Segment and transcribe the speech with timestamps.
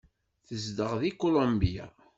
[0.47, 1.85] Tezdeɣ deg Kulumbya.